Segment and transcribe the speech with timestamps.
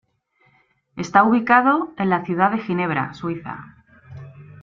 [0.97, 3.75] Está ubicado en la ciudad de Ginebra, Suiza.